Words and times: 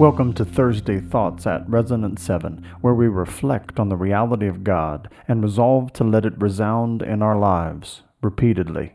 Welcome 0.00 0.32
to 0.36 0.46
Thursday 0.46 0.98
Thoughts 0.98 1.46
at 1.46 1.68
Resonance 1.68 2.22
7, 2.22 2.66
where 2.80 2.94
we 2.94 3.06
reflect 3.06 3.78
on 3.78 3.90
the 3.90 3.98
reality 3.98 4.46
of 4.46 4.64
God 4.64 5.10
and 5.28 5.42
resolve 5.42 5.92
to 5.92 6.04
let 6.04 6.24
it 6.24 6.40
resound 6.40 7.02
in 7.02 7.20
our 7.20 7.38
lives 7.38 8.00
repeatedly. 8.22 8.94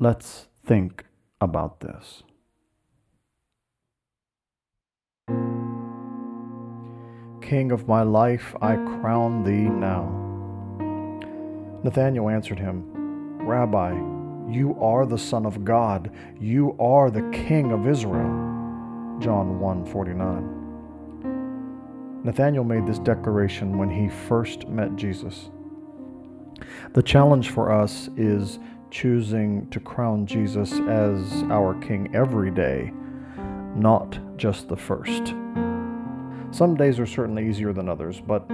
Let's 0.00 0.48
think 0.66 1.04
about 1.40 1.78
this. 1.78 2.24
King 7.40 7.70
of 7.70 7.86
my 7.86 8.02
life, 8.02 8.52
I 8.60 8.74
crown 8.74 9.44
thee 9.44 9.70
now. 9.70 10.10
Nathanael 11.84 12.30
answered 12.30 12.58
him, 12.58 12.82
Rabbi, 13.46 13.92
you 14.52 14.76
are 14.80 15.06
the 15.06 15.18
Son 15.18 15.46
of 15.46 15.64
God, 15.64 16.10
you 16.40 16.76
are 16.80 17.12
the 17.12 17.30
King 17.30 17.70
of 17.70 17.86
Israel. 17.86 18.43
John 19.20 19.60
1:49. 19.60 20.62
Nathanael 22.24 22.64
made 22.64 22.86
this 22.86 22.98
declaration 22.98 23.78
when 23.78 23.90
he 23.90 24.08
first 24.08 24.68
met 24.68 24.96
Jesus. 24.96 25.50
The 26.94 27.02
challenge 27.02 27.50
for 27.50 27.70
us 27.70 28.08
is 28.16 28.58
choosing 28.90 29.68
to 29.70 29.80
crown 29.80 30.24
Jesus 30.26 30.78
as 30.80 31.42
our 31.50 31.74
king 31.74 32.14
every 32.14 32.50
day, 32.50 32.92
not 33.74 34.18
just 34.36 34.68
the 34.68 34.76
first. 34.76 35.34
Some 36.50 36.76
days 36.76 37.00
are 37.00 37.06
certainly 37.06 37.48
easier 37.48 37.72
than 37.72 37.88
others, 37.88 38.20
but 38.20 38.48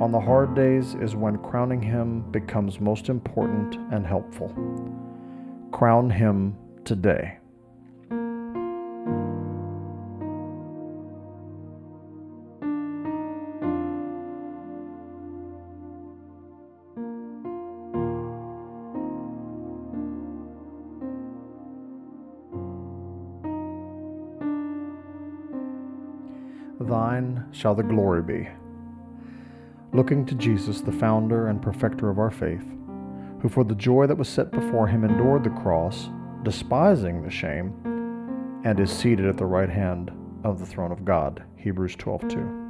on 0.00 0.10
the 0.10 0.20
hard 0.20 0.54
days 0.54 0.94
is 0.94 1.14
when 1.14 1.36
crowning 1.38 1.82
him 1.82 2.22
becomes 2.30 2.80
most 2.80 3.08
important 3.08 3.76
and 3.92 4.06
helpful. 4.06 4.52
Crown 5.70 6.08
him 6.10 6.56
today. 6.84 7.38
Thine 26.82 27.46
shall 27.52 27.74
the 27.74 27.82
glory 27.82 28.22
be. 28.22 28.48
Looking 29.92 30.24
to 30.26 30.34
Jesus, 30.34 30.80
the 30.80 30.92
founder 30.92 31.48
and 31.48 31.60
perfecter 31.60 32.08
of 32.08 32.18
our 32.18 32.30
faith, 32.30 32.64
who 33.40 33.48
for 33.48 33.64
the 33.64 33.74
joy 33.74 34.06
that 34.06 34.16
was 34.16 34.28
set 34.28 34.50
before 34.50 34.86
him 34.86 35.04
endured 35.04 35.44
the 35.44 35.50
cross, 35.50 36.08
despising 36.42 37.22
the 37.22 37.30
shame, 37.30 37.72
and 38.64 38.78
is 38.80 38.90
seated 38.90 39.26
at 39.26 39.36
the 39.36 39.46
right 39.46 39.68
hand 39.68 40.10
of 40.44 40.60
the 40.60 40.66
throne 40.66 40.92
of 40.92 41.04
God. 41.04 41.42
Hebrews 41.56 41.96
12:2. 41.96 42.62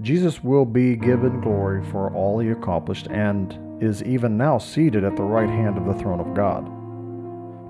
Jesus 0.00 0.44
will 0.44 0.64
be 0.64 0.96
given 0.96 1.40
glory 1.40 1.82
for 1.82 2.12
all 2.12 2.38
he 2.38 2.50
accomplished 2.50 3.08
and 3.08 3.82
is 3.82 4.02
even 4.02 4.36
now 4.36 4.58
seated 4.58 5.04
at 5.04 5.16
the 5.16 5.22
right 5.22 5.48
hand 5.48 5.76
of 5.76 5.86
the 5.86 5.94
throne 5.94 6.20
of 6.20 6.34
God. 6.34 6.68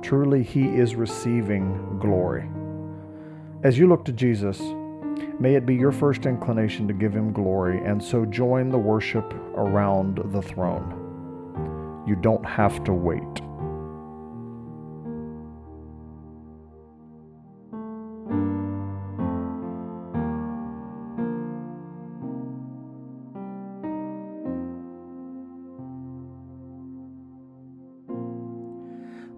Truly, 0.03 0.43
he 0.43 0.67
is 0.67 0.95
receiving 0.95 1.99
glory. 1.99 2.49
As 3.63 3.79
you 3.79 3.89
look 3.89 4.05
to 4.05 4.13
Jesus, 4.13 4.61
May 5.41 5.55
it 5.55 5.67
be 5.67 5.75
your 5.75 5.93
first 5.93 6.27
inclination 6.27 6.89
to 6.89 6.95
give 6.95 7.15
him 7.15 7.33
glory 7.33 7.85
and 7.85 8.03
so 8.03 8.25
join 8.25 8.71
the 8.71 8.79
worship 8.79 9.33
around 9.55 10.21
the 10.33 10.43
throne. 10.43 12.05
You 12.07 12.17
don't 12.17 12.45
have 12.45 12.83
to 12.85 12.93
wait. 12.93 13.23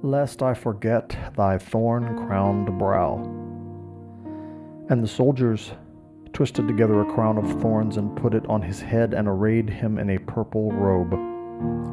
Lest 0.02 0.42
I 0.42 0.54
forget 0.54 1.34
thy 1.36 1.58
thorn 1.58 2.16
crowned 2.16 2.78
brow. 2.78 3.49
And 4.90 5.02
the 5.04 5.08
soldiers 5.08 5.72
twisted 6.32 6.66
together 6.66 7.00
a 7.00 7.14
crown 7.14 7.38
of 7.38 7.60
thorns 7.60 7.96
and 7.96 8.16
put 8.16 8.34
it 8.34 8.44
on 8.46 8.60
his 8.60 8.80
head 8.80 9.14
and 9.14 9.28
arrayed 9.28 9.70
him 9.70 9.98
in 9.98 10.10
a 10.10 10.18
purple 10.18 10.72
robe. 10.72 11.12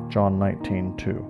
John 0.10 0.40
19:2. 0.40 1.24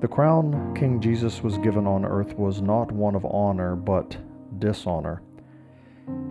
The 0.00 0.08
crown 0.08 0.74
King 0.74 1.00
Jesus 1.00 1.44
was 1.44 1.56
given 1.58 1.86
on 1.86 2.04
earth 2.04 2.36
was 2.36 2.60
not 2.60 2.90
one 2.90 3.14
of 3.14 3.24
honor, 3.24 3.76
but 3.76 4.16
dishonor. 4.58 5.22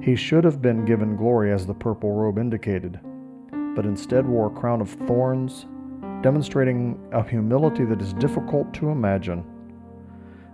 He 0.01 0.15
should 0.15 0.43
have 0.43 0.61
been 0.61 0.83
given 0.83 1.15
glory 1.15 1.53
as 1.53 1.65
the 1.65 1.73
purple 1.73 2.11
robe 2.11 2.38
indicated, 2.38 2.99
but 3.73 3.85
instead 3.85 4.27
wore 4.27 4.47
a 4.47 4.49
crown 4.49 4.81
of 4.81 4.89
thorns, 4.89 5.65
demonstrating 6.21 6.99
a 7.13 7.23
humility 7.23 7.85
that 7.85 8.01
is 8.01 8.11
difficult 8.15 8.73
to 8.73 8.89
imagine 8.89 9.45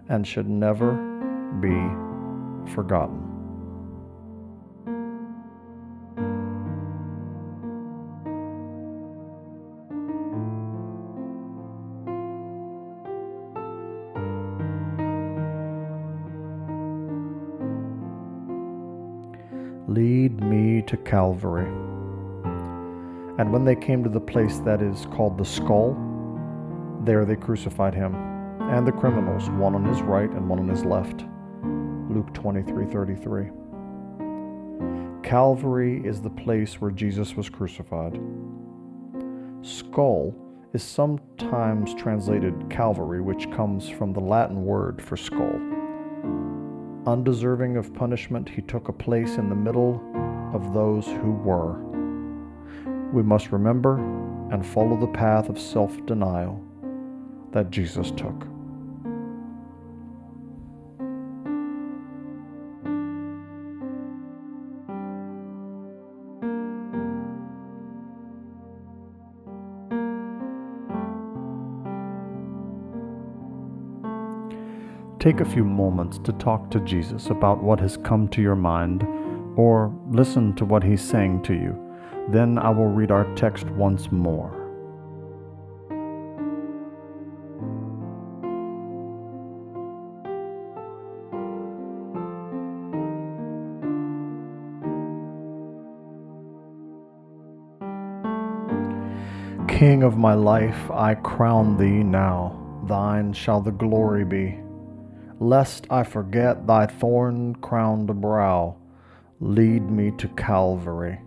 and 0.07 0.27
should 0.27 0.47
never 0.47 0.93
be 1.59 2.06
forgotten. 2.67 3.23
Lead 19.87 20.41
me 20.41 20.81
to 20.81 20.97
Calvary. 20.97 21.65
And 23.39 23.53
when 23.53 23.63
they 23.63 23.75
came 23.75 24.03
to 24.03 24.09
the 24.09 24.19
place 24.19 24.59
that 24.59 24.81
is 24.81 25.05
called 25.07 25.37
the 25.37 25.45
skull, 25.45 25.95
there 27.03 27.23
they 27.23 27.35
crucified 27.37 27.93
him, 27.93 28.13
and 28.59 28.85
the 28.85 28.91
criminals, 28.91 29.49
one 29.51 29.75
on 29.75 29.85
his 29.85 30.01
right 30.01 30.29
and 30.29 30.49
one 30.49 30.59
on 30.59 30.67
his 30.67 30.83
left. 30.83 31.23
Luke 32.09 32.33
23:33. 32.33 33.51
Calvary 35.23 36.01
is 36.05 36.21
the 36.21 36.29
place 36.29 36.79
where 36.79 36.91
Jesus 36.91 37.35
was 37.35 37.49
crucified. 37.49 38.17
Skull 39.61 40.33
is 40.73 40.83
sometimes 40.83 41.93
translated 41.95 42.69
Calvary, 42.69 43.19
which 43.19 43.51
comes 43.51 43.89
from 43.89 44.13
the 44.13 44.21
Latin 44.21 44.63
word 44.63 45.01
for 45.01 45.17
skull. 45.17 45.59
Undeserving 47.05 47.75
of 47.75 47.93
punishment, 47.93 48.47
he 48.47 48.61
took 48.61 48.87
a 48.87 48.93
place 48.93 49.37
in 49.37 49.49
the 49.49 49.55
middle 49.55 50.01
of 50.53 50.73
those 50.73 51.07
who 51.07 51.33
were. 51.33 51.77
We 53.11 53.23
must 53.23 53.51
remember 53.51 53.97
and 54.51 54.65
follow 54.65 54.97
the 54.97 55.07
path 55.07 55.49
of 55.49 55.59
self 55.59 56.05
denial 56.05 56.63
that 57.51 57.69
Jesus 57.69 58.11
took. 58.11 58.47
Take 75.19 75.39
a 75.39 75.45
few 75.45 75.63
moments 75.63 76.19
to 76.25 76.31
talk 76.33 76.69
to 76.69 76.79
Jesus 76.81 77.27
about 77.27 77.63
what 77.63 77.79
has 77.79 77.97
come 77.97 78.27
to 78.29 78.41
your 78.41 78.55
mind 78.55 79.03
or 79.57 79.91
listen 80.11 80.53
to 80.55 80.65
what 80.65 80.83
he's 80.83 81.01
saying 81.01 81.41
to 81.43 81.53
you. 81.53 81.75
Then 82.29 82.59
I 82.59 82.69
will 82.69 82.87
read 82.87 83.09
our 83.09 83.25
text 83.35 83.65
once 83.71 84.11
more. 84.11 84.53
King 99.67 100.03
of 100.03 100.17
my 100.17 100.35
life, 100.35 100.91
I 100.91 101.15
crown 101.15 101.77
thee 101.77 102.03
now, 102.03 102.81
thine 102.87 103.33
shall 103.33 103.61
the 103.61 103.71
glory 103.71 104.23
be. 104.23 104.66
Lest 105.39 105.85
I 105.91 106.03
forget 106.03 106.65
thy 106.65 106.87
thorn 106.87 107.55
crowned 107.55 108.07
brow, 108.21 108.75
lead 109.39 109.89
me 109.89 110.11
to 110.17 110.27
Calvary. 110.29 111.19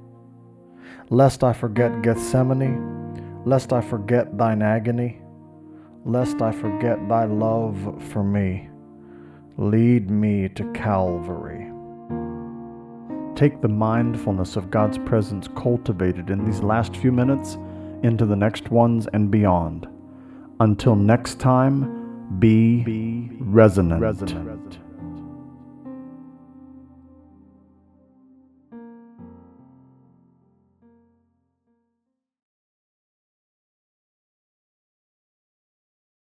Lest 1.11 1.45
I 1.45 1.53
forget 1.53 2.03
Gethsemane, 2.03 3.43
lest 3.45 3.73
I 3.73 3.81
forget 3.81 4.37
thine 4.37 4.63
agony, 4.63 5.21
lest 6.05 6.43
I 6.43 6.51
forget 6.51 7.09
thy 7.09 7.25
love 7.25 8.03
for 8.09 8.25
me, 8.25 8.69
lead 9.57 10.11
me 10.11 10.49
to 10.51 10.73
Calvary. 10.73 11.71
Take 13.37 13.61
the 13.61 13.69
mindfulness 13.69 14.57
of 14.57 14.73
God's 14.73 14.99
presence 14.99 15.49
cultivated 15.55 16.31
in 16.31 16.45
these 16.45 16.63
last 16.63 16.97
few 16.97 17.13
minutes 17.13 17.59
into 18.03 18.27
the 18.27 18.37
next 18.37 18.71
ones 18.71 19.07
and 19.13 19.31
beyond. 19.31 19.87
Until 20.59 20.97
next 20.97 21.39
time, 21.39 22.00
be, 22.39 23.29
resonant. 23.41 24.90